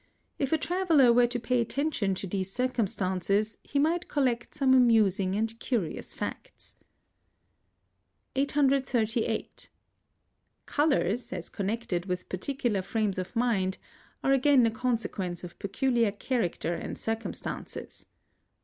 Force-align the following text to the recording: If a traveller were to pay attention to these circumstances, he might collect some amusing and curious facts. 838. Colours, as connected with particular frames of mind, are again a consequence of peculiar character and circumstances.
If 0.39 0.51
a 0.51 0.57
traveller 0.57 1.13
were 1.13 1.27
to 1.27 1.39
pay 1.39 1.61
attention 1.61 2.15
to 2.15 2.25
these 2.25 2.51
circumstances, 2.51 3.59
he 3.63 3.77
might 3.77 4.07
collect 4.07 4.55
some 4.55 4.73
amusing 4.73 5.35
and 5.35 5.59
curious 5.59 6.15
facts. 6.15 6.75
838. 8.35 9.69
Colours, 10.65 11.31
as 11.31 11.49
connected 11.49 12.07
with 12.07 12.29
particular 12.29 12.81
frames 12.81 13.19
of 13.19 13.35
mind, 13.35 13.77
are 14.23 14.33
again 14.33 14.65
a 14.65 14.71
consequence 14.71 15.43
of 15.43 15.59
peculiar 15.59 16.11
character 16.11 16.73
and 16.73 16.97
circumstances. 16.97 18.07